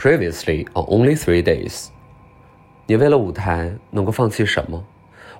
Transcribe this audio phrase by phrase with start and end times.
[0.00, 1.88] Previously on Only Three Days，
[2.86, 4.82] 你为了舞台能够放弃什么？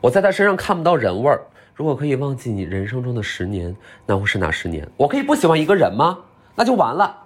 [0.02, 1.46] 我在他身上看不到人味儿。
[1.74, 4.86] 如果可以忘记你人生中的十年，那会是哪十年？
[4.98, 6.18] 我可以不喜欢一个人吗？
[6.56, 7.24] 那就完了。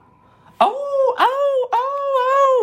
[0.60, 1.24] 哦哦
[1.72, 1.76] 哦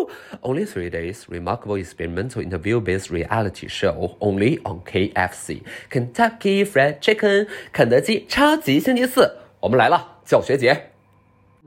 [0.07, 0.09] 哦
[0.41, 10.91] ！Only Three Days remarkable experimental interview-based reality show only on KFC Kentucky Fried Chicken 肯德基超级星期四，我们来了，教学节。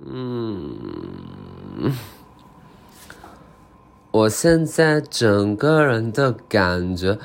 [0.03, 1.93] 嗯。
[4.15, 7.19] 我现在整个人的感觉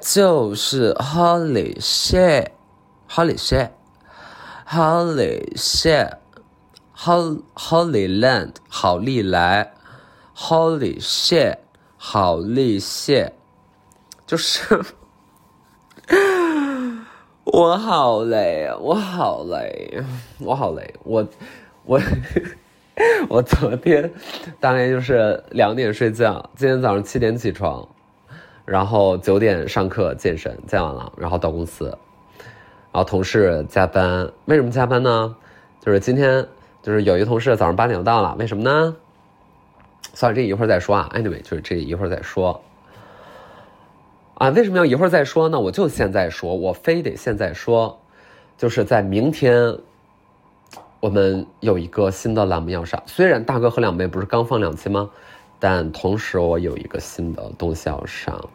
[0.00, 9.72] 就是 Holy shit，Holy shit，Holy shit，Holy Land，好利来
[10.36, 11.58] ，Holy shit，
[11.96, 13.34] 好利谢，
[14.26, 14.82] 就是
[17.44, 20.02] 我好累，我好累，
[20.40, 21.24] 我好累，我
[21.84, 22.00] 我。
[23.28, 24.12] 我昨天
[24.60, 27.88] 大概就是两点睡觉，今天早上七点起床，
[28.66, 31.86] 然后九点上课健身，健完了，然后到公司，
[32.92, 35.34] 然后同事加班，为什么加班呢？
[35.80, 36.46] 就是今天
[36.82, 38.94] 就是有一同事早上八点就到了，为什么呢？
[40.12, 41.10] 算了，这一会儿再说啊。
[41.14, 42.62] Anyway，就是这一会儿再说。
[44.34, 45.58] 啊，为什么要一会儿再说呢？
[45.58, 47.98] 我就现在说，我非得现在说，
[48.58, 49.78] 就是在明天。
[51.02, 55.10] 我们有一个新的栏目要上，虽然大哥和两妹不是刚放两期吗？
[55.58, 58.48] 但同时我有一个新的东西要上，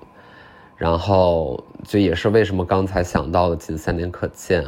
[0.77, 4.63] 然后就也是为什么刚才想到的仅三年可见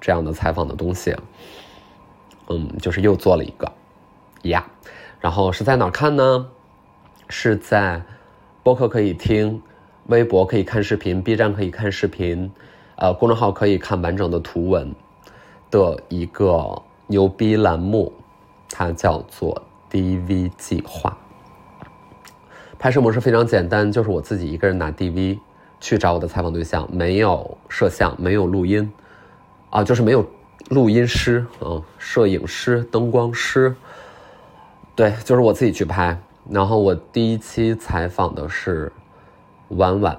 [0.00, 1.14] 这样的采访的东西，
[2.48, 3.70] 嗯，就是又做了一个
[4.44, 4.66] 呀，
[5.20, 6.48] 然后是在哪看呢？
[7.28, 8.00] 是在
[8.62, 9.60] 播客可以听，
[10.06, 12.50] 微博可以看视频，B 站可以看视频，
[12.96, 14.94] 呃，公众号可以看完整的图文
[15.70, 16.82] 的一个。
[17.08, 18.12] 牛逼栏目，
[18.70, 21.16] 它叫做 DV 计划。
[22.78, 25.38] 拍摄模式非常简单，就是我自己一个人拿 DV
[25.80, 28.92] 去找我的采访对象，没有摄像，没有录音，
[29.70, 30.24] 啊，就是没有
[30.68, 33.74] 录音师，嗯，摄影师、灯光师，
[34.94, 36.16] 对，就是我自己去拍。
[36.50, 38.92] 然后我第一期采访的是
[39.70, 40.16] 婉婉，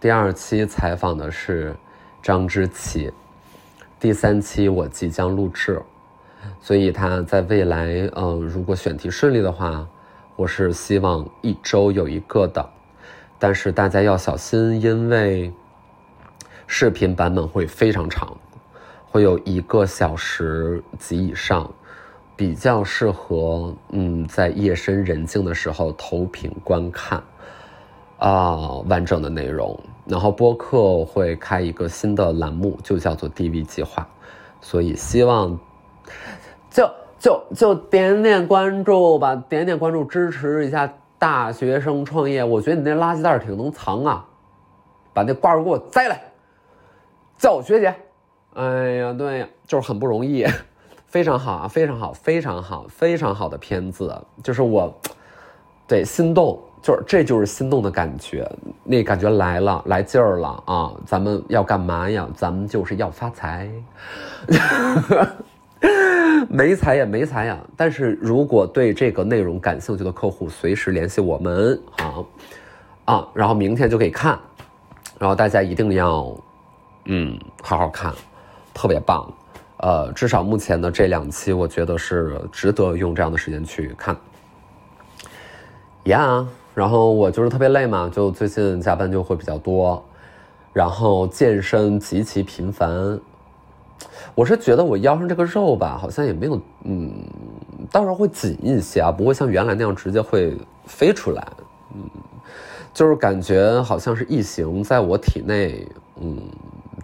[0.00, 1.76] 第二期采访的是
[2.22, 3.12] 张之琪。
[4.00, 5.78] 第三期我即将录制，
[6.58, 9.86] 所以他在未来，嗯，如果选题顺利的话，
[10.36, 12.66] 我是希望一周有一个的，
[13.38, 15.52] 但是大家要小心，因为
[16.66, 18.34] 视频版本会非常长，
[19.10, 21.70] 会有一个小时及以上，
[22.34, 27.22] 比较适合，嗯，在夜深人静的时候投屏观看，
[28.16, 29.78] 啊，完整的内容。
[30.10, 34.04] 然后播客会开一个新的栏目，就叫做 DV 计划，
[34.60, 35.56] 所以希望
[36.68, 36.90] 就
[37.20, 42.42] 就就点点关注吧，点点关注支持一下大学生创业。
[42.42, 44.26] 我觉得你那垃圾袋挺能藏啊，
[45.14, 46.20] 把那挂儿给我摘来，
[47.38, 47.94] 叫我学姐。
[48.54, 50.44] 哎呀，对，就是很不容易，
[51.06, 54.92] 非常好啊，非常好，非常好，非常好的片子，就是我
[55.86, 56.60] 对心动。
[56.82, 58.50] 就是这就是心动的感觉，
[58.82, 60.92] 那感觉来了，来劲儿了啊！
[61.04, 62.26] 咱们要干嘛呀？
[62.34, 63.70] 咱们就是要发财，
[66.48, 67.58] 没财也没财呀。
[67.76, 72.24] 但是如果对这个内容感兴趣的客户，随时联系我们啊
[73.04, 73.28] 啊！
[73.34, 74.38] 然后明天就可以看，
[75.18, 76.34] 然后大家一定要
[77.04, 78.10] 嗯好好看，
[78.72, 79.30] 特别棒。
[79.80, 84.16] 呃，至少目前的这两期，我觉得是值得用这样的时间去看。
[86.04, 86.46] 呀。
[86.80, 90.02] 然后我就是特别累嘛，就最近加班就会比较多，
[90.72, 93.20] 然后健身极其频繁。
[94.34, 97.12] 我是觉得我腰上这个肉吧，好像也没有，嗯，
[97.92, 101.46] 到时候会紧一些啊，不会像原来那样直接会飞出来，
[101.94, 102.00] 嗯，
[102.94, 105.86] 就是感觉好像是异形在我体内，
[106.18, 106.38] 嗯，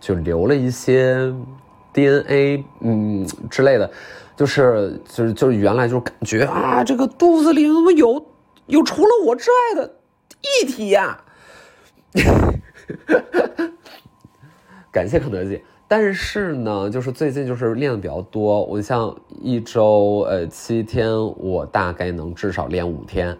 [0.00, 1.30] 就留了一些
[1.92, 3.90] DNA，嗯之类的，
[4.34, 8.24] 就是就是就是原来就是感觉啊，这个肚子里怎么有？
[8.66, 9.96] 有除了我之外的
[10.42, 11.18] 一体呀！
[14.90, 15.62] 感谢肯德基。
[15.88, 18.64] 但是呢，就是最近就是练的比较多。
[18.64, 23.38] 我像一周呃七天，我大概能至少练五天，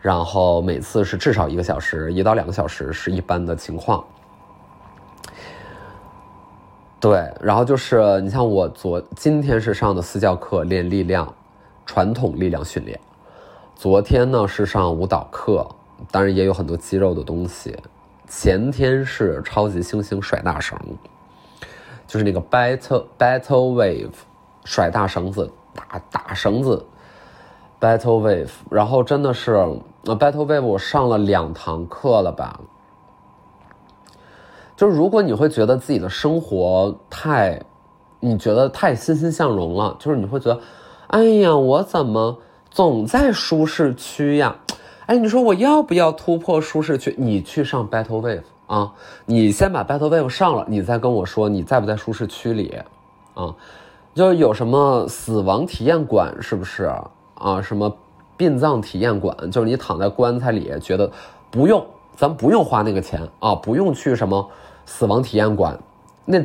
[0.00, 4.02] 然后每次是至少一个小时，一到两个小时是一般的情况。
[6.98, 11.34] 对，然后就是你像我昨今天是上的私教课，练力量，
[11.84, 12.98] 传统力量训练。
[13.74, 15.66] 昨天呢是上舞蹈课，
[16.10, 17.76] 当然也有很多肌肉的东西。
[18.28, 20.78] 前天是超级猩猩甩大绳，
[22.06, 24.12] 就是那个 battle battle wave，
[24.64, 26.84] 甩大绳子，打打绳子
[27.80, 29.52] ，Battle Wave，然后真的是
[30.04, 32.60] 呃 Battle Wave 我上了两堂课了吧。
[34.76, 37.60] 就是如果你会觉得自己的生活太，
[38.20, 40.60] 你觉得太欣欣向荣了，就是你会觉得，
[41.08, 42.38] 哎呀，我怎么
[42.72, 44.56] 总在舒适区呀？
[45.04, 47.14] 哎，你说我要不要突破舒适区？
[47.18, 48.90] 你去上 Battle Wave 啊，
[49.26, 52.78] 你先把 Battle Wave 上了，你再跟我说你在不在舒适区里，
[53.34, 53.54] 啊，
[54.14, 56.90] 就有什么死亡体验馆是不是？
[57.34, 57.94] 啊，什么
[58.38, 61.10] 殡葬体验馆，就是你躺在棺材里，觉得
[61.50, 61.84] 不用，
[62.16, 64.48] 咱不用花那个钱啊，不用去什么
[64.86, 65.78] 死亡体验馆，
[66.24, 66.42] 那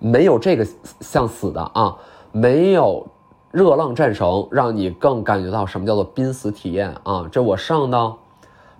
[0.00, 0.66] 没有这个
[1.00, 1.94] 像死的啊，
[2.32, 3.06] 没有
[3.50, 7.26] 热浪战绳让你更感觉到什么叫做濒死体验啊。
[7.30, 8.18] 这我上到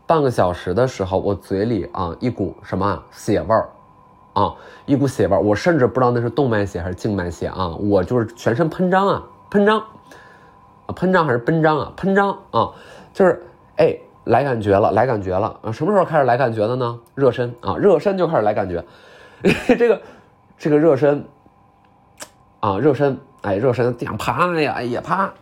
[0.07, 3.69] 半个小时的时候，我嘴里啊一股什么血味儿
[4.35, 4.55] 啊，
[4.87, 9.83] 一股血味儿，我甚至不知道那是动脉血还是静脉血啊，我就是全身喷张啊，喷张。
[10.87, 11.93] 啊，喷张还是奔张啊？
[11.99, 12.71] 喷张啊，
[13.13, 13.43] 就是
[13.77, 13.95] 哎，
[14.25, 15.71] 来感觉了，来感觉了啊！
[15.71, 16.99] 什么时候开始来感觉的呢？
[17.15, 18.83] 热身啊，热身就开始来感觉。
[19.77, 20.01] 这个，
[20.57, 21.23] 这个热身
[22.61, 25.33] 啊，热身，哎，热身这样啪呀，哎呀啪，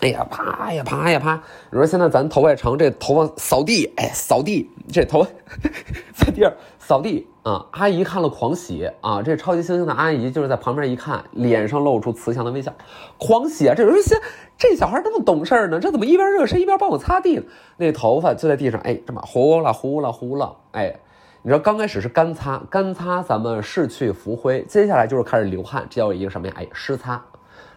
[0.00, 1.42] 哎呀啪呀啪呀啪。
[1.70, 5.26] 你说现在咱头发长，这头发扫地，哎，扫地，这头
[6.14, 7.26] 在地上扫地。
[7.42, 9.20] 啊，阿姨看了狂喜啊！
[9.20, 12.72] 这超级星星的阿姨就是在旁边一看，脸上露出慈祥的微笑，
[13.18, 13.74] 狂喜啊！
[13.76, 14.16] 这人说
[14.56, 17.42] ：“这小孩这么懂事呢，这怎么一边热身一边帮我擦地呢？”
[17.78, 20.94] 那头发就在地上，哎，这么呼啦呼啦呼啦，哎，
[21.44, 26.54] 你说刚开始是干擦，干擦咱们拭去浮灰，接下来就是开始流汗，这叫一个什么呀？
[26.56, 27.20] 哎，湿擦，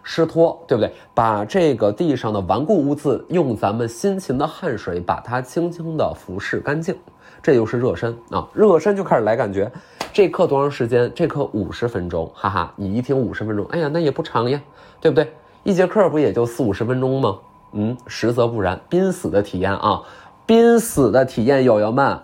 [0.03, 0.94] 湿拖，对不对？
[1.15, 6.95] 把这个地上的顽固污渍用咱们辛勤的汗水把它轻轻的服拭干净。
[7.41, 9.71] 这就是热身啊，热身就开始来感觉。
[10.13, 11.11] 这课多长时间？
[11.15, 14.61] 这课五十分钟，哈哈，你一听五十分钟，哎呀，那也不长呀，
[15.01, 15.33] 对不对？
[15.63, 17.39] 一节课不也就四五十分钟吗？
[17.71, 20.03] 嗯，实则不然，濒死的体验啊，
[20.45, 22.19] 濒死的体验，友友们，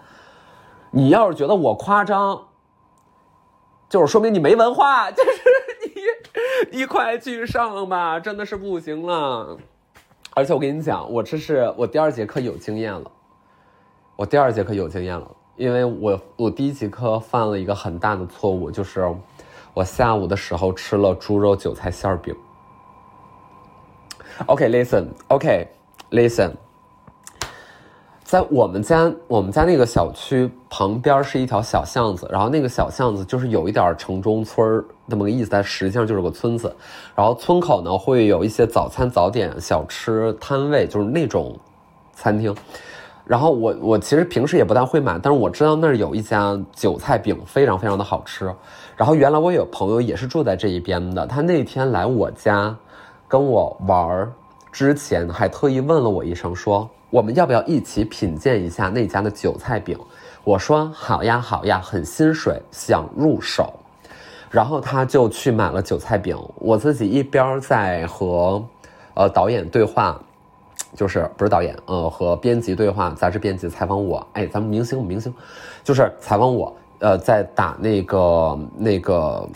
[0.91, 2.47] 你要是觉得我夸张，
[3.89, 5.31] 就是说明你没文化， 就是
[6.71, 9.57] 你，你快去上吧，真的是不行了。
[10.33, 13.11] 而且我跟你讲，我这是我第二节课有经验了。
[14.15, 19.03] 我第二节课有经验了，因为我我第一节课犯了一个很大的错误，就是
[19.73, 22.35] 我下午的时候吃了猪肉韭菜馅饼。
[24.45, 26.51] OK，listen，OK，listen，
[28.31, 36.73] 在我们家我们家那个小区旁边是一条小巷子，然后那个小巷子就是有一点城中村那么个意思，但实际上就是个村子。
[37.13, 41.53] 然后村口呢会有一些早餐早点小吃摊位，就是那种
[42.13, 42.55] 餐厅。
[43.25, 48.45] 然后我我其实平时也不大会买，但是我知道那儿有一家韭菜饼非常非常的好吃。
[48.95, 52.73] 然后原来我有朋友也是住在这一边的，他那天来我家
[53.27, 54.31] 跟我玩儿
[54.71, 59.95] 之前还特意问了我一声，说我们要不要一起品鉴一下那家的韭菜饼？
[60.43, 63.71] 我说好呀好呀，很心水，想入手。
[64.49, 68.65] 然后他就去买了韭菜饼，我自己一边在和
[69.13, 70.19] 呃导演对话。
[70.93, 75.33] 就是不是导演，呃，和编辑对话，杂志编辑采访我，哎，咱们明星明星，
[75.85, 79.49] 就是采访我，呃，在打那个那个，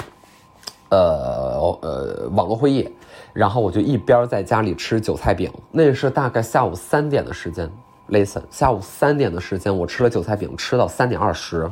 [0.87, 2.89] 呃呃网络会议，
[3.35, 7.69] 然后我就一边在家里吃韭菜饼，那是大概下午三点的时间
[8.09, 11.69] ，listen，下午三点的时间，我吃了韭菜饼，吃到三点二十，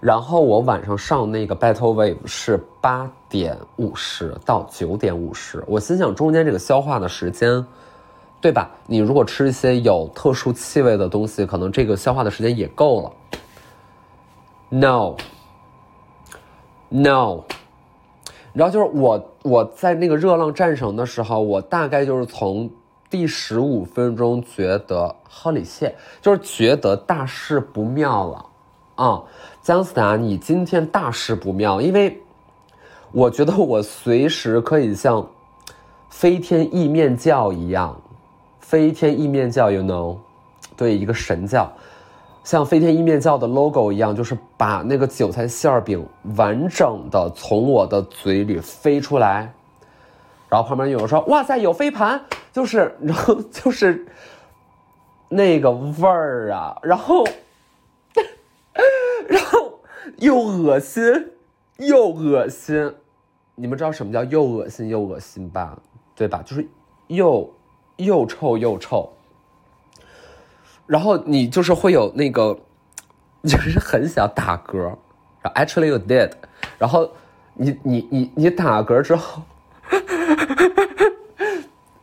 [0.00, 7.64] 然后我晚上上那个 Battle Wave 是八点五十到九点五十，我心想中间这个消化的时间。
[8.42, 8.68] 对吧？
[8.88, 13.12] 你如果吃一些有特殊气味的东西，可能这个消化的时间也够了。
[16.90, 17.44] No，No，
[18.52, 22.70] 然后就是我我在那个热浪战绳的时候，我大概就是从
[23.08, 28.46] 第十五分钟觉得哈里谢就是觉得大事不妙了
[28.94, 29.22] 啊！
[29.62, 32.20] 姜思达，你今天大事不妙，因为
[33.12, 35.26] 我觉得我随时可以像
[36.10, 37.98] 飞天意面教一样。
[38.60, 40.16] 飞天意面教，you know，
[40.76, 41.70] 对，一个神教，
[42.44, 46.06] 像飞天意面教的 logo 一样，就是把那个韭菜馅饼
[46.36, 49.52] 完整的从我的嘴里飞出来，
[50.48, 52.20] 然后旁边有人说：“哇塞，有飞盘！”
[52.52, 54.06] 就是，然后就是
[55.28, 57.24] 那个味儿啊，然后，
[59.26, 59.80] 然后
[60.18, 61.02] 又恶心
[61.78, 62.92] 又恶心，
[63.54, 65.78] 你们知道什么叫又恶心又恶心吧？
[66.14, 66.42] 对吧？
[66.44, 66.66] 就是
[67.06, 67.48] 又。
[67.98, 69.12] 又臭又臭，
[70.92, 72.54] 然后你就是会有那个，
[73.48, 74.76] 就是很想打嗝，
[75.40, 76.30] 然后 actually you did，
[76.76, 77.10] 然后
[77.54, 79.40] 你你你你打嗝之后，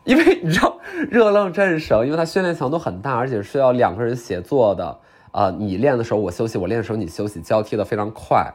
[0.06, 0.76] 因为你知道
[1.08, 5.00] 热浪战绳，因为它训练强度很大，而且是要两个人协作的。
[5.32, 8.52] 啊，你练的时候我休息，我练的时候你休息，交替的非常快。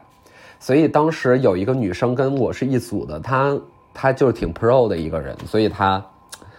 [0.59, 3.57] 所以当时有一个女生跟我是一组的，她
[3.93, 6.03] 她就是挺 pro 的一个人，所以她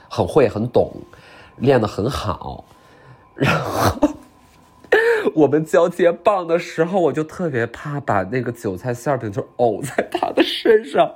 [0.09, 0.91] 很会很懂，
[1.59, 2.65] 练得很好。
[3.37, 4.17] 然后
[5.35, 11.15] 我们交接棒的时候，我就特别怕把那个韭菜馅饼就呕在他的身上，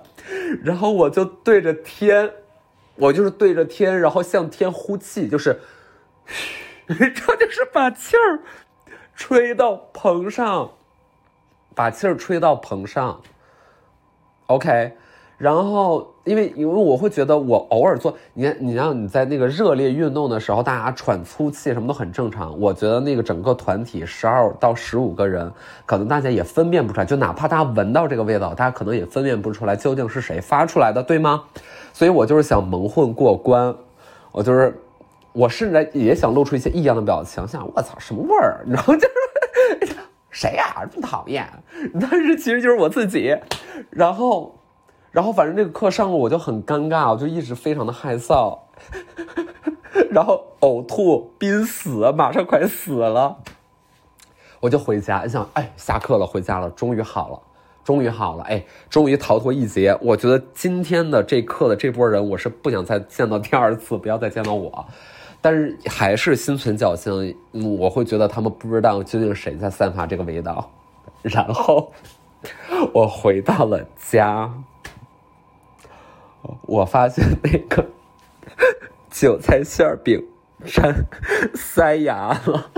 [0.63, 2.33] 然后我就对着天。
[2.97, 5.59] 我就是对着天，然后向天呼气，就是，
[6.87, 8.41] 这就是把气儿
[9.17, 10.73] 吹到棚上，
[11.75, 13.23] 把气儿吹到棚上。
[14.49, 14.99] OK，
[15.41, 22.61] 然后因为因为我会觉得我偶尔做，你看你让你在那个热烈运动的时候，大家喘粗气什么都很正常。
[22.61, 25.51] 我觉得那个整个团体十二到十五个人，
[25.87, 31.43] 可能大家也分辨不出来，就哪怕大家闻到这个味道，大家可能也分辨不出来究竟是谁发出来的，对吗？
[31.95, 33.75] 所以我就是想蒙混过关，
[34.33, 34.79] 我就是，
[35.33, 39.09] 我甚至也想露出一些异样的表情，想我操什么味儿，然后就
[39.81, 39.95] 是
[40.29, 41.49] 谁呀这么讨厌，
[41.99, 43.35] 但是其实就是我自己，
[43.89, 44.55] 然后，
[45.11, 48.59] 然后反正这个课上了我就很尴尬，我就一直非常的害臊，
[50.11, 53.39] 然后呕吐濒死，马上快死了，
[54.61, 57.41] 我就回家，想哎下课了回家了，终于好了。
[57.83, 59.99] 终于好了，哎，终于逃脱一劫。
[60.03, 64.87] 我觉得今天的这课的这波人，我是不想再见到第二次，不要再见到我。
[65.41, 67.35] 但是还是心存侥幸，
[67.79, 70.71] 我会觉得他们不知道究竟谁在散发这个味道。
[71.23, 71.91] 然后
[72.93, 74.53] 我回到了家，
[76.63, 77.87] 我发现那个
[79.11, 80.25] 韭菜馅饼
[80.65, 81.07] 粘
[81.55, 82.71] 塞牙了，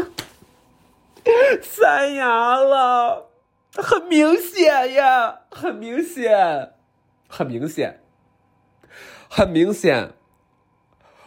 [1.60, 3.28] 塞牙了。
[3.74, 6.72] 很明显呀，很明显，
[7.26, 8.00] 很明显，
[9.28, 10.10] 很明显。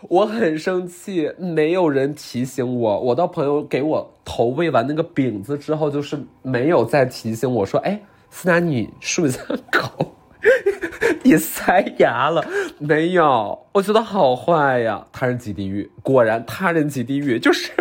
[0.10, 3.00] 我很生气，没有人提醒我。
[3.00, 8.00] 我到朋友给我投喂完那个饼子之后，就是没有再提醒我说：“哎，
[8.30, 10.14] 思南，你漱一下口，
[11.24, 12.46] 你塞牙了
[12.80, 15.92] 没有？”我觉得好坏呀，他人即地狱。
[16.04, 17.72] 果然，他人即地狱，就是。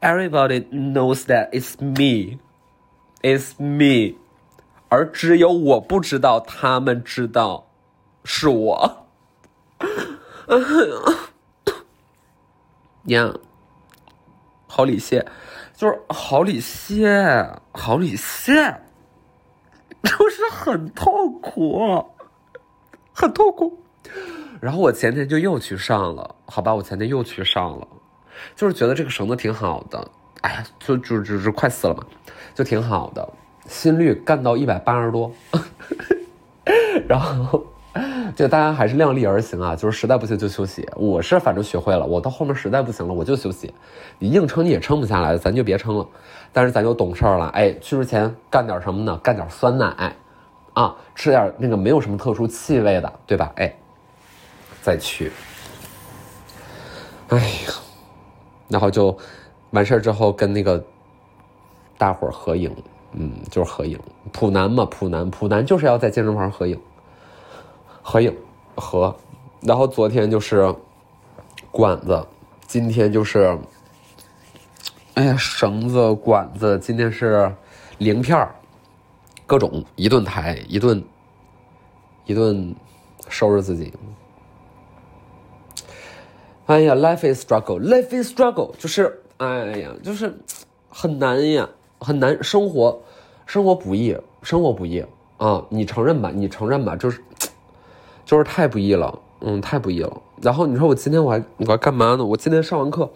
[0.00, 2.38] Everybody knows that it's me,
[3.22, 4.16] it's me，
[4.88, 7.68] 而只有我不知道，他们知道
[8.24, 9.06] 是我。
[13.04, 13.32] 呀，
[14.66, 15.24] 好李谢，
[15.76, 18.80] 就是好李谢，好李谢，
[20.02, 22.04] 就是很痛苦，
[23.12, 23.78] 很痛苦。
[24.60, 27.86] 然后我前天就又去上了，好吧，我前天又去上了。
[28.56, 32.04] 就是觉得这个绳子挺好的，哎呀，就就就就快死了嘛，
[32.54, 33.28] 就挺好的，
[33.66, 35.30] 心率干到一百八十多，
[37.08, 37.64] 然后
[38.34, 40.88] 就大家还是量力而行啊，就是实在不行就休息。
[40.96, 43.72] 我是反正学会了，我到后面实在不行了我就休息，
[44.18, 46.06] 你硬撑你也撑不下来，咱就别撑了。
[46.52, 49.18] 但是咱就懂事儿了，哎，去之前干点什么呢？
[49.22, 50.14] 干点酸奶，
[50.72, 53.52] 啊，吃点那个没有什么特殊气味的，对吧？
[53.56, 53.74] 哎，
[54.82, 55.30] 再去，
[57.28, 57.72] 哎呀。
[58.68, 59.14] 然后就
[59.72, 60.82] 完事儿之后跟那个
[61.98, 62.74] 大伙儿合影，
[63.12, 63.98] 嗯，就是合影。
[64.32, 66.80] 普南嘛，普南，普南就是要在健身房合影，
[68.02, 68.36] 合影
[68.74, 69.14] 合。
[69.60, 70.74] 然后昨天就是
[71.70, 72.26] 管子，
[72.66, 73.58] 今天就是
[75.14, 77.54] 哎呀绳子管子，今天是
[77.98, 78.54] 鳞片儿，
[79.46, 81.02] 各种一顿抬一顿
[82.26, 82.74] 一顿
[83.28, 83.92] 收拾自己。
[86.66, 90.32] 哎呀，life is struggle，life is struggle，就是，哎呀，就是
[90.88, 91.68] 很难呀，
[91.98, 92.42] 很难。
[92.42, 93.02] 生活，
[93.46, 95.04] 生活不易，生活不易
[95.38, 95.64] 啊！
[95.68, 97.20] 你承认吧，你承认吧，就是，
[98.32, 100.22] 就是太不易了，嗯，太不易了。
[100.40, 102.24] 然后你说我今天我还我还干嘛呢？
[102.24, 103.10] 我今天上完课，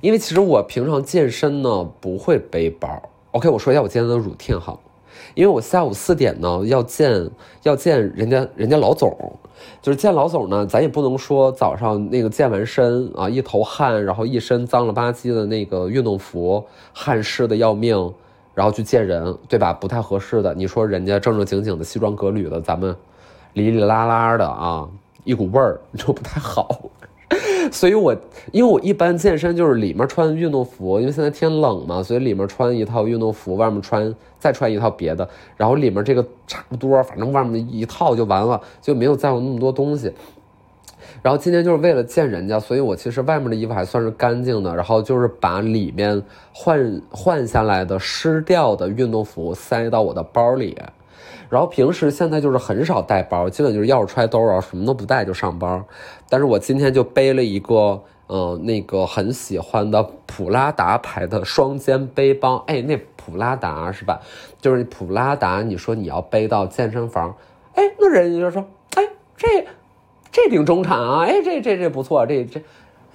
[0.00, 2.88] 因为其实我平常健身呢不会背包。
[3.32, 4.80] OK，我说一下我今天的 routine 哈。
[5.34, 7.30] 因为我下午四点呢要见
[7.64, 9.14] 要见人家人家老总，
[9.82, 16.64] 就是见老总呢，咱也不能说早上那个健完身啊一头汗，然后一身脏了吧唧的那个运动服，
[16.94, 18.14] 汗湿的要命，
[18.54, 19.74] 然后去见人，对吧？
[19.74, 20.54] 不太合适的。
[20.54, 22.96] 你说人家正正经经的西装革履的，咱们
[23.56, 24.86] 哩哩啦啦的啊，
[25.24, 26.90] 一股味儿就不太好。
[27.72, 28.14] 所以，我
[28.52, 40.12] 因为我一般健身就是里面穿运动服，因为现在天冷嘛，所以里面穿一套运动服，外面穿再穿一套别的，然后里面这个差不多，反正外面一套就完了，就没有在乎那么多东西。
[41.22, 46.22] 然后今天就是为了见人家，所以我其实外面的衣服还算是干净的，然后就是把里面
[46.52, 50.76] 换换下来的湿掉的运动服塞到我的包里。
[51.48, 55.84] 然后平时现在就是很少带包，基本就是钥匙揣兜啊，什么都不带就上班。
[56.28, 62.64] 但是我今天就背了一个，呃，那个很喜欢的普拉达牌的双肩背包。
[62.66, 64.20] 哎，那普拉达是吧？
[64.60, 67.36] 就是普拉达，你说你要背到健身房，
[67.74, 69.66] 哎，那人家就说，哎，这
[70.32, 72.60] 这挺中产啊，哎，这这这不错，这这。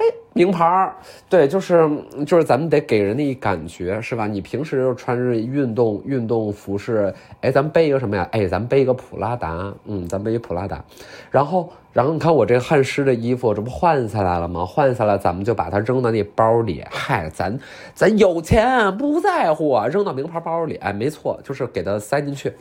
[0.02, 0.96] 哎，名牌儿，
[1.30, 1.88] 对，就是
[2.26, 4.26] 就是咱们得给人的一感觉是吧？
[4.26, 8.28] 你平时穿着运动运动服饰，哎，咱们背一个什么呀？
[8.32, 10.84] 哎，咱们背一个普拉达，嗯，咱背一普拉达，
[11.30, 14.66] 然后然后你看我这个汗湿的衣服，这不换下来了吗？
[14.66, 16.84] 换下来，咱们就把它扔到那包里。
[16.90, 17.60] 嗨，咱
[17.94, 20.78] 咱有钱不在乎，扔到名牌包里。
[20.78, 22.52] 哎，没错，就是给它塞进去。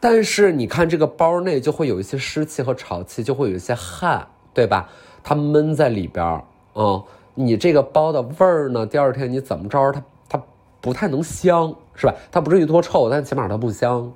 [0.00, 4.26] 但是你看这个包内就会有一些湿气和潮气，就会有一些汗。
[4.56, 4.88] 对吧？
[5.22, 6.42] 它闷在里边儿，
[6.76, 7.02] 嗯，
[7.34, 8.86] 你这个包的味儿呢？
[8.86, 9.92] 第二天你怎么着？
[9.92, 10.42] 它它
[10.80, 12.14] 不太能香，是吧？
[12.32, 14.10] 它不至于多臭，但起码它不香。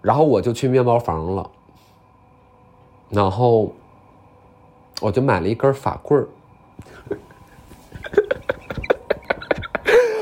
[0.00, 1.50] 然后我就去面包房了，
[3.08, 3.72] 然后
[5.00, 6.28] 我就买了一根法棍儿，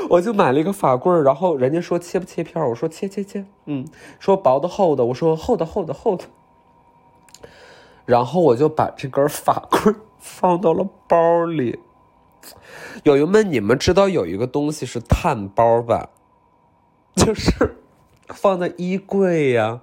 [0.09, 1.23] 我就买了一个法棍儿。
[1.23, 2.67] 然后人家说切不切片儿？
[2.69, 3.85] 我说切切切，嗯，
[4.19, 6.23] 说薄的厚的，我说厚的厚的厚的。
[8.05, 11.79] 然后我就把这根法棍放到了包里。
[13.03, 16.09] 友友们，你们知道有一个东西是碳包吧？
[17.15, 17.77] 就是
[18.27, 19.81] 放在衣柜呀，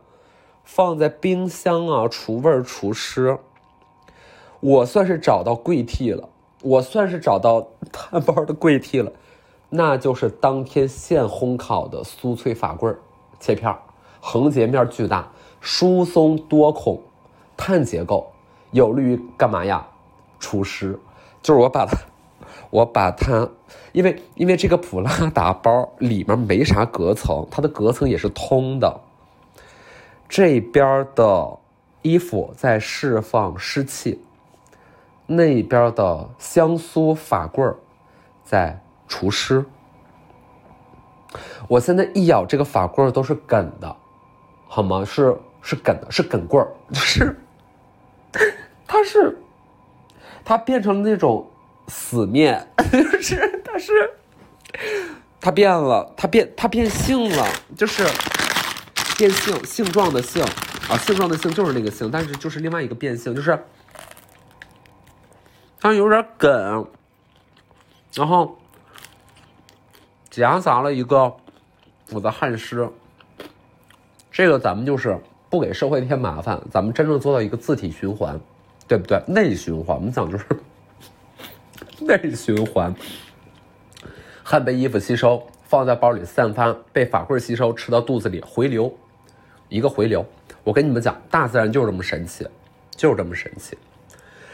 [0.65, 3.39] 放在冰箱啊，除味除湿。
[4.61, 6.29] 我算是找到柜替了，
[6.63, 9.13] 我算是找到碳包的柜替了，
[9.71, 12.99] 那就是当天现烘烤的酥脆法棍
[13.39, 13.73] 切片
[14.21, 17.01] 横截面巨大，疏松多孔。
[17.59, 18.33] 碳结构
[18.71, 19.87] 有利于干嘛呀？
[20.39, 20.99] 除湿，
[21.43, 21.99] 就是我把它，
[22.71, 23.51] 我把它，
[23.93, 29.01] 因为因为这个普拉达包里面没啥隔层，它的隔层也是通的。
[30.29, 31.59] 这边的
[32.03, 34.23] 衣服在释放湿气，
[35.27, 37.77] 那边的香酥法棍儿
[38.45, 39.65] 在除湿。
[41.67, 43.97] 我现在一咬这个法棍儿都是梗的，
[44.69, 45.05] 好吗？
[45.05, 47.37] 是是梗的，是梗棍儿， 是。
[48.87, 49.39] 它是，
[50.45, 51.51] 它变成了那种
[51.89, 54.11] 死面， 就是它是，
[55.41, 58.07] 它变了，它变它变性了，就是
[59.17, 60.43] 变性性状的性
[60.89, 63.65] 啊，性状的性就是那个性，但是就是另外一个变性，就是
[65.81, 66.89] 它有点梗，
[68.15, 68.59] 然后
[70.31, 71.37] 夹杂了一个
[72.11, 72.89] 我的汗湿，
[74.31, 75.19] 这个咱们就是
[75.51, 78.39] 不给社会添麻烦，咱们真正做到一个自体循环。
[78.87, 79.23] 对不对？
[79.27, 80.47] 内循环，我们讲就是
[82.01, 82.95] 内循环，
[84.43, 88.91] 汗被衣服吸收，放在包里散发，被法棍吸收，吃到肚子里回流，
[89.69, 90.25] 一个回流。
[90.65, 92.47] 我跟你们讲，大自然就是这么神奇，
[92.97, 93.77] 就是这么神奇。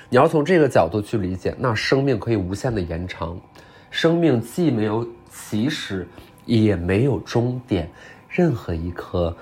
[0.09, 3.41] 你要从这个角度去理解，那生命可以无限的延长，
[3.89, 6.09] 生命既没有起始，
[6.45, 7.89] 也没有终点，
[8.29, 9.37] 任何一刻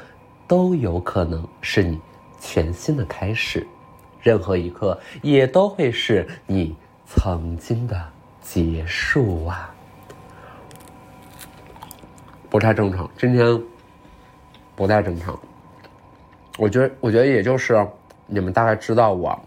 [0.52, 1.98] 都有可能是你
[2.38, 3.66] 全新的开始。
[4.20, 7.98] 任何一刻也都会是你曾经的
[8.42, 9.74] 结束啊！
[12.50, 13.58] 不太正常，今天
[14.76, 15.40] 不太正常。
[16.58, 17.88] 我觉得，我觉得也就是
[18.26, 19.40] 你们大概知道我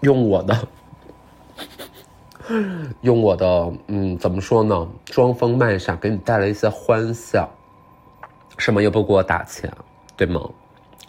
[0.00, 0.68] 用我的
[3.02, 4.88] 用我的嗯，怎么说呢？
[5.04, 7.46] 装疯卖傻，给你带来一些欢笑，
[8.56, 9.72] 什么也不给我打钱，
[10.16, 10.40] 对吗？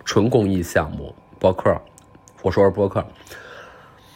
[0.06, 1.76] 纯公益项目播客，
[2.42, 3.06] 我说是播客。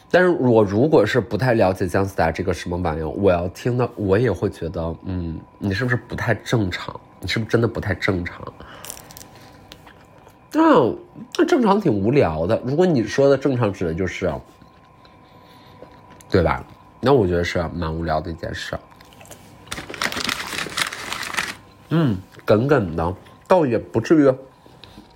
[0.09, 6.99] 但是我如果是不太了解姜思达这个什么玩意儿，我要听到我也会觉得，嗯，你是不是不太正常？
[7.19, 8.41] 你是不是真的不太正常？
[10.53, 10.93] 那
[11.37, 12.61] 那正常挺无聊的。
[12.65, 14.33] 如果你说的正常指的就是，
[16.29, 16.61] 对吧？
[16.99, 18.77] 那我觉得是蛮无聊的一件事。
[21.89, 22.17] 嗯，
[22.51, 23.15] 梗梗的，
[23.47, 24.35] 倒也不至于。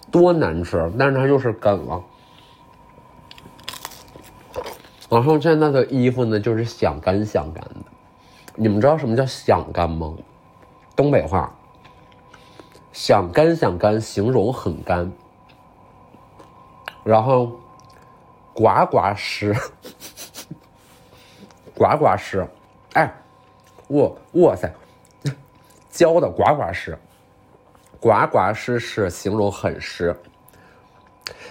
[0.10, 2.02] 多难吃，但是它就是梗了。
[5.10, 7.92] 然后现在的衣服呢，就是想干想干的。
[8.56, 10.14] 你们知道什么叫想干吗？
[10.96, 11.54] 东北话，
[12.94, 15.12] 想干想干，形容很干。
[17.04, 17.60] 然后，
[18.54, 19.54] 呱呱湿，
[21.76, 22.48] 呱呱湿，
[22.94, 23.14] 哎，
[23.90, 24.74] 哇哇塞，
[25.90, 26.98] 浇的呱呱湿。
[28.06, 30.16] 呱呱湿是形容很湿。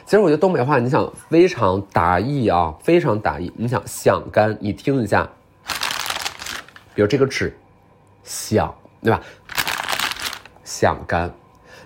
[0.04, 3.52] 其实我觉得东北话，你想非常达意啊，非常达意。
[3.56, 5.28] 你想想干，你听一下，
[6.94, 7.58] 比如这个纸，
[8.22, 9.20] 响，对吧？
[10.62, 11.34] 响干，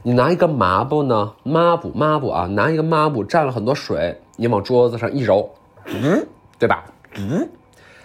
[0.02, 5.50] 你拿一个抹布呢，抹布抹布啊，拿一个抹布蘸了很多水，你往桌子上一揉，
[5.86, 6.26] 嗯，
[6.58, 6.84] 对吧？
[7.14, 7.48] 嗯，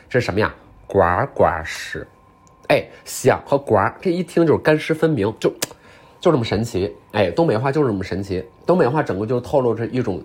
[0.07, 0.55] 这是什么呀？
[0.87, 1.01] 呱
[1.33, 2.07] 呱湿，
[2.69, 5.53] 哎，响和呱这一听就是干湿分明，就
[6.23, 6.95] 就这么神奇。
[7.11, 10.23] 哎，东北话就是这么神奇，东北话整个就透露着一种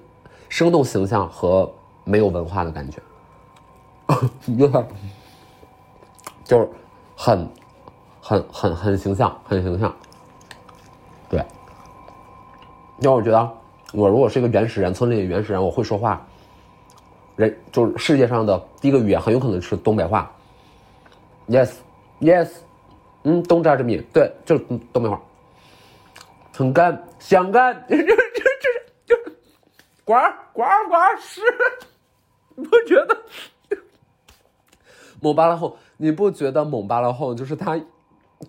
[0.48, 1.68] 生动形象和
[2.04, 3.02] 没有文化的感觉，
[6.44, 6.68] 就是
[7.16, 7.48] 很
[8.20, 9.92] 很很很形象，很形象。
[11.28, 11.44] 对，
[13.00, 13.52] 因为我觉得，
[13.92, 16.24] 我如果是一个原始人，村里的原始人，我会说话，
[17.34, 20.30] 人就是世界上的第一个语言，很有可能是东北话。
[21.48, 22.50] Yes，Yes，
[23.24, 25.20] 嗯，东家之米，对，就是东北话，
[26.58, 28.16] 很干，想干， 就是就是
[29.06, 29.16] 就，
[30.04, 30.14] 呱
[30.52, 31.40] 呱呱是，
[32.56, 33.16] 你不觉得？
[35.20, 37.80] 蒙巴拉后，你不觉得蒙巴拉后就是他，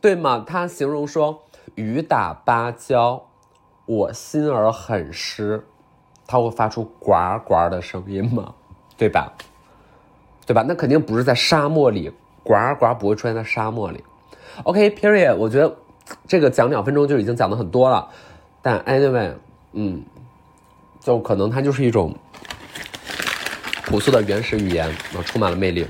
[0.02, 0.44] 对吗？
[0.48, 1.44] 他形容说。
[1.76, 3.30] 雨打芭蕉，
[3.86, 5.64] 我心儿很湿，
[6.26, 7.14] 它会发出呱
[7.46, 8.56] 呱的声音吗？
[8.98, 9.32] 对吧？
[10.48, 10.66] 对吧？
[10.68, 12.12] 那肯定不是在沙漠里，
[12.44, 14.04] 呱呱不会出现在沙漠里。
[14.64, 15.36] OK，Period。
[15.36, 15.78] 我觉得
[16.28, 18.08] 这个讲两分钟就已经讲的很多了，
[18.62, 19.34] 但 Anyway，
[19.74, 20.04] 嗯，
[21.00, 22.16] 就可能它就是一种
[23.86, 25.88] 朴素的原始语言，啊，充满了魅力。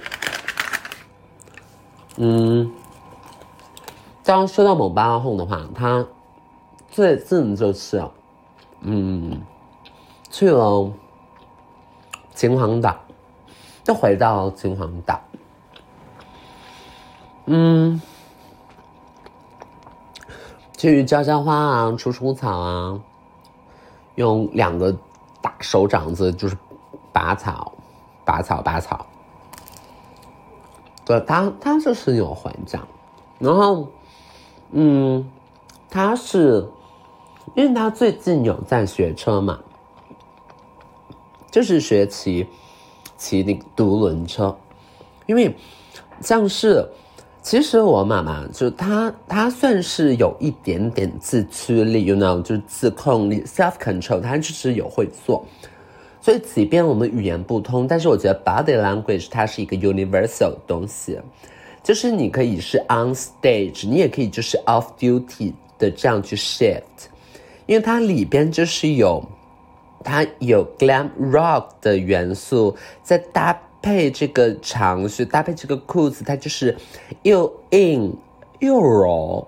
[2.17, 2.71] 嗯。
[4.21, 6.05] 当说到某八后的话，他
[6.91, 8.03] 最近就是，
[8.81, 9.41] 嗯，
[10.29, 10.93] 去了
[12.35, 12.95] 秦皇岛，
[13.87, 15.19] 又回到秦皇岛，
[17.47, 17.99] 嗯，
[20.79, 22.97] 去浇浇花啊，除除草啊，
[24.15, 24.95] 用两个
[25.41, 26.57] 大手掌子就是
[27.11, 27.73] 拔草，
[28.23, 29.05] 拔草，拔草。
[31.03, 32.79] 对他，他就是有回家，
[33.39, 33.89] 然后。
[34.71, 35.27] 嗯，
[35.89, 36.69] 他是，
[37.55, 39.59] 因为他最近有在学车嘛，
[41.49, 42.47] 就是学骑
[43.17, 44.55] 骑那个独轮车，
[45.25, 45.57] 因为
[46.21, 46.87] 像是，
[47.49, 55.43] 其实我妈妈就她她算是有一点点自驱力，you know，就是自控力 self control，她就是有会做，
[56.21, 61.17] 所以即便我们语言不通，但是我觉得 body language 它是一个 universal 东西。
[61.81, 66.83] 就是你可以是 on stage，你也可以就是 off duty 的这样去 shift，
[67.65, 69.23] 因为它里边就是有，
[70.03, 76.75] 它有 glam rock 的元素，在搭配这个长靴，搭配这个裤子，它就是
[77.23, 78.17] 又硬
[78.59, 79.47] 又柔，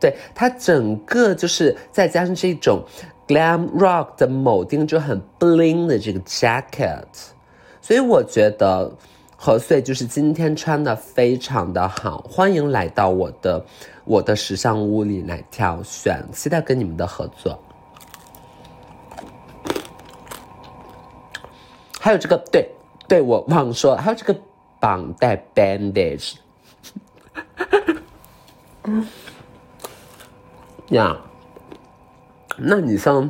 [0.00, 2.82] 对，它整个就是再加上这种
[3.26, 7.04] glam rock 的铆钉，就很 bling 的这个 jacket，
[7.80, 8.92] 所以我觉得。
[9.44, 13.66] 何穗就是今天穿的非常的好，欢迎来到我的
[14.04, 17.58] 我的时尚屋里来挑选，期待跟你们的合作。
[21.98, 22.70] 还有这个，对
[23.12, 24.34] 对，我忘说，还有这个
[24.80, 26.36] 绑带 bandage，
[28.84, 29.06] 嗯
[30.88, 31.14] 呀，
[32.56, 33.28] 那你像。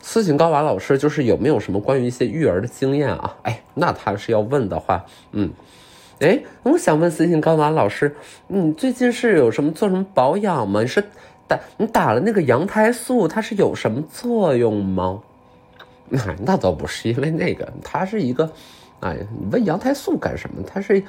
[0.00, 3.36] 斯琴高娃老师就是有没有什么关于一些育儿的经验啊？
[3.42, 5.50] 哎，那他是要问的话，嗯，
[6.20, 8.14] 哎，我想问斯琴高娃老师，
[8.46, 10.80] 你最近是有什么做什么保养吗？
[10.80, 11.02] 你是
[11.48, 15.20] 打你打了那个羊胎素，它是有什么作用吗？
[16.08, 18.50] 那 那倒不是，因为那个它是一个，
[19.00, 20.62] 哎，你问羊胎素干什么？
[20.66, 21.02] 它是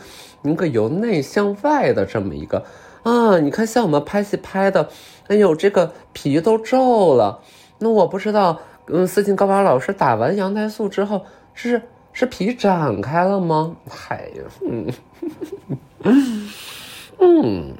[0.43, 2.65] 一个由内向外的这么一个
[3.03, 3.39] 啊。
[3.39, 4.89] 你看像我们拍戏拍的，
[5.27, 7.41] 哎呦，这个皮都皱了，
[7.79, 8.59] 那我不知道。
[8.89, 11.81] 嗯，斯琴高娃老师打完羊胎素之后，是
[12.13, 13.75] 是皮展开了吗？
[13.89, 14.31] 嗨，
[14.65, 14.87] 嗯，
[17.19, 17.73] 嗯，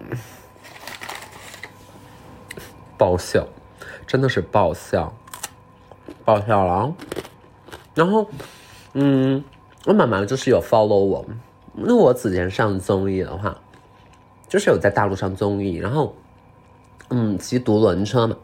[2.97, 3.47] 爆笑，
[4.05, 5.13] 真的是爆笑，
[6.27, 6.93] 爆笑了！
[7.95, 8.27] 然后，
[8.91, 9.41] 嗯，
[9.85, 11.25] 我妈妈就是有 follow 我，
[11.73, 13.57] 那我之前上综艺的话，
[14.49, 16.13] 就是有在大陆上综艺，然后，
[17.11, 18.35] 嗯，骑独轮车嘛。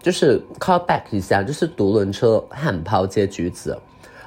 [0.00, 3.76] 就是 call back 一下，就是独轮车汉抛接橘子，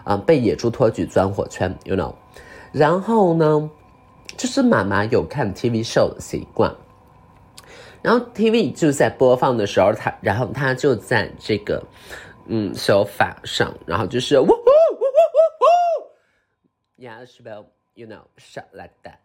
[0.03, 2.13] 啊，被野猪托举钻火圈，you know，
[2.73, 3.69] 然后呢，
[4.35, 6.73] 就是妈妈有看 TV show 的习惯，
[8.01, 11.81] 然后 TV 就在播放的时候，他然后他就在这个
[12.47, 19.17] 嗯手法上，然后就是呜呜呜呜呜，Yeah, spell, you know, shut like that。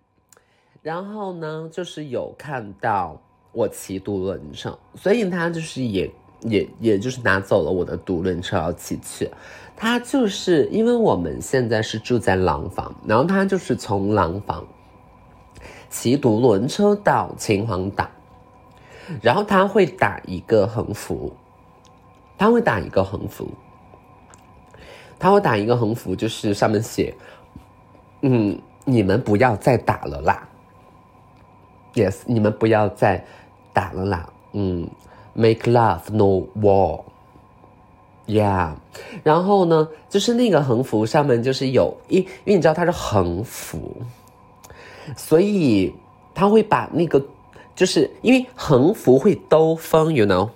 [0.83, 3.21] 然后呢，就是有看到
[3.53, 6.11] 我骑独轮车，所以他就是也。
[6.45, 9.31] 也也就是拿走了我的独轮车要骑去，
[9.77, 14.67] 他就是因为我们现在是住在廊坊，然后他就是从廊坊
[15.91, 18.09] 骑独轮车到秦皇岛，
[19.21, 21.31] 然后他会打一个横幅，
[22.41, 23.47] 他会打一个横幅，
[25.19, 27.15] 他会打一个横幅，就是上面写，
[28.23, 30.49] 嗯，你们不要再打了啦
[31.93, 33.23] ，yes，你们不要再
[33.75, 34.89] 打了啦，嗯
[35.35, 36.47] ，make love no
[38.27, 38.73] war，yeah，
[39.23, 43.99] 然后呢，就是那个横幅上面就是有一，因为你知道它是横幅，
[45.15, 45.95] 所以
[46.35, 47.23] 他会把那个。
[47.77, 50.51] 就是因为横幅会兜风，you know，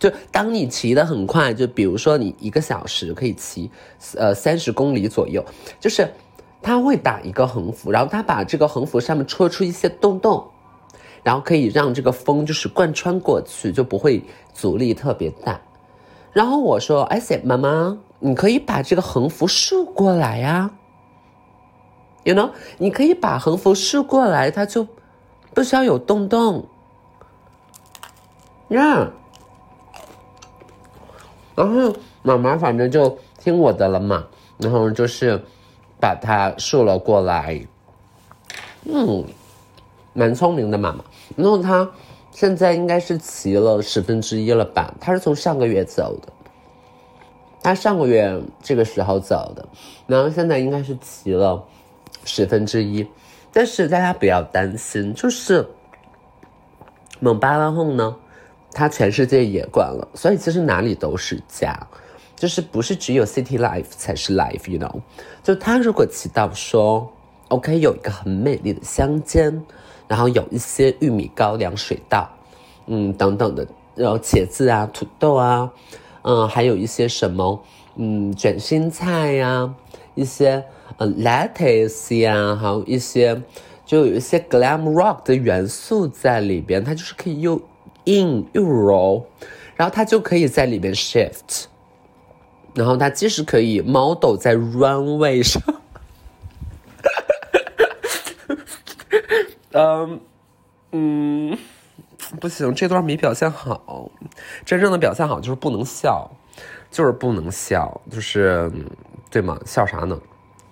[0.00, 3.70] 就当你骑得很快，就比如说你一个小时可以骑，
[4.16, 5.44] 呃三十公里左右，
[5.78, 6.12] 就是
[6.60, 10.50] 他会打一个横幅，然后他把这个横幅上面戳出一些洞洞，
[11.22, 15.60] 然后可以让这个风就是贯穿过去，就不会阻力特别大。
[16.32, 20.70] 然后我说，哎塞妈妈，你可以把这个横幅竖过来呀
[22.24, 24.88] ，you know，你可以把横幅竖过来，它就。
[25.52, 26.64] 不需要有洞洞，
[28.68, 29.10] 呀。
[31.60, 34.24] 然后妈妈反正就听我的了嘛，
[34.56, 35.38] 然后就是
[36.00, 37.60] 把它竖了过来。
[38.84, 39.22] 嗯，
[40.14, 41.04] 蛮聪明的妈妈。
[41.36, 41.86] 然后她
[42.30, 44.94] 现在应该是骑了十分之一了吧？
[44.98, 46.32] 她是从上个月走的，
[47.62, 49.68] 她上个月这个时候走的，
[50.06, 51.62] 然后现在应该是骑了
[52.24, 53.06] 十分之一。
[53.52, 55.68] 但是大家不要担心，就是
[57.18, 58.16] 蒙巴拉后呢，
[58.72, 61.78] 它全世界也关了，所以其实哪里都是家，
[62.36, 65.00] 就是不是只有 City Life 才是 Life，you know？
[65.42, 67.10] 就他如果骑到说
[67.48, 69.62] ，OK，有一个很美丽的乡间，
[70.08, 72.28] 然后有一些玉米高粱水稻，
[72.86, 75.70] 嗯，等等的，然后茄子啊、土豆啊，
[76.22, 77.62] 嗯，还有一些什么，
[77.96, 79.74] 嗯，卷心菜呀，
[80.14, 80.64] 一些。
[80.96, 83.40] 呃，lettuce 呀，还有一些，
[83.86, 87.58] 就有一些 glam rock 的元素在里边，它就是可以又
[88.04, 89.26] 硬又柔，
[89.76, 91.64] 然后它就可以在里面 shift，
[92.74, 95.62] 然后它即使可以 model 在 runway 上，
[99.72, 100.20] 嗯
[100.92, 101.58] 嗯，
[102.40, 104.10] 不行，这段没表现好，
[104.64, 106.30] 真正的表现好就是不能笑，
[106.90, 108.70] 就是不能笑，就是
[109.30, 109.58] 对吗？
[109.64, 110.20] 笑啥呢？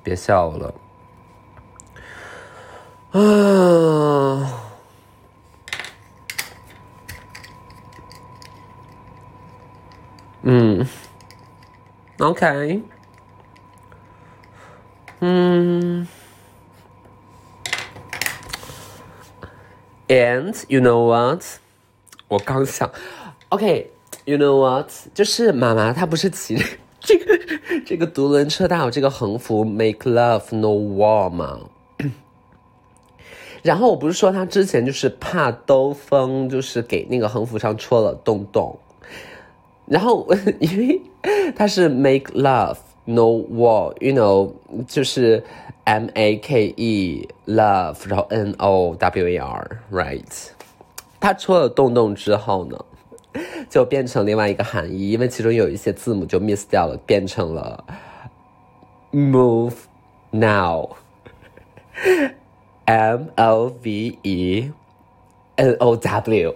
[0.02, 0.74] 别笑了，
[3.10, 4.67] 啊，
[10.50, 10.86] 嗯
[12.20, 12.80] ，OK，
[15.20, 16.08] 嗯
[20.08, 21.44] ，And you know what？
[22.28, 22.90] 我刚想
[23.50, 24.90] ，OK，you know what？
[25.12, 26.56] 就是妈妈她不是骑。
[27.00, 27.38] 这个
[27.84, 31.60] 这个独轮车，它有这个横幅 “Make Love No War” 吗？
[33.62, 38.78] 然后我不是说他之前就是怕兜风，就是给那个横幅上戳了洞洞。
[39.88, 40.26] 然后
[40.60, 41.00] 因为
[41.56, 44.52] 它是 “Make Love No War”，you know，
[44.86, 45.42] 就是
[45.84, 50.50] M A K E Love，然后 N O W A R，right？
[51.18, 52.78] 它戳了洞洞之后呢？
[53.70, 57.84] 就变成另外一个含义，因为其中有一些字母就 miss 掉了，变成了
[59.12, 59.74] move
[60.30, 60.88] now，M
[63.36, 64.72] O V E
[65.56, 66.54] N O W，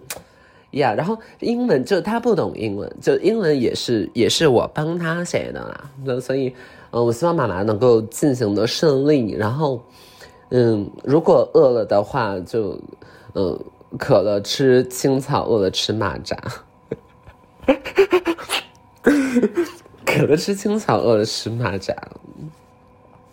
[0.73, 0.95] 呀。
[0.95, 5.91] 然后英文就他不懂英文，就英文也是也是我帮他写的啦。
[6.05, 6.55] 那所以，
[6.91, 9.33] 嗯，我希望妈妈能够进行的顺利。
[9.33, 9.83] 然后，
[10.51, 12.79] 嗯，如果饿了的话，就
[13.35, 13.59] 嗯，
[13.99, 16.37] 渴了吃青草，饿了吃蚂蚱。
[20.05, 21.95] 渴了吃青草，饿了吃蚂蚱。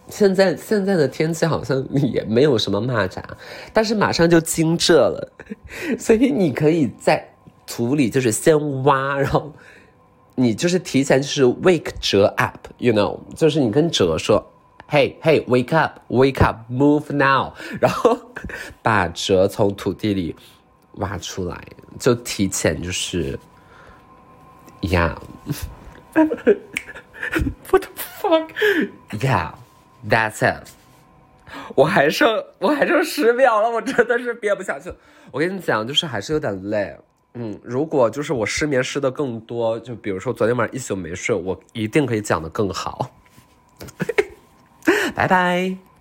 [0.08, 3.22] 现在现在的天气好像也没有什么蚂蚱，
[3.74, 5.32] 但是马上就惊蛰了，
[5.98, 7.28] 所以你可以在
[7.66, 9.52] 土里就是先挖，然后
[10.36, 14.46] 你就是提前就是 wake 蛰 up，you know，就是你跟蛰说
[14.90, 18.18] ，hey hey，wake up，wake up，move now，然后
[18.82, 20.36] 把蛰从土地里
[20.96, 21.60] 挖出来，
[22.00, 23.40] 就提前就是
[24.82, 25.20] 呀。
[27.72, 27.90] What the
[28.22, 28.50] fuck?
[30.10, 30.68] That's it.
[31.76, 34.96] 我还剩我还剩十秒了，我真的是憋不下去了。
[35.32, 36.96] 我跟你讲，就是还是有点累。
[37.34, 43.12] 嗯，如果就是我失眠失的更多，就比如说昨天晚上一宿没睡，我一定可以讲的更好。
[45.16, 45.86] 拜拜。